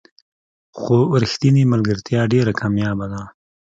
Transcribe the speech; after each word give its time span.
خو 0.79 0.97
رښتینې 1.23 1.63
ملګرتیا 1.73 2.21
ډېره 2.33 2.51
کمیابه 2.59 3.05
ده. 3.11 3.21